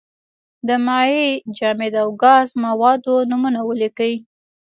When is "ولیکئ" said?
3.69-4.13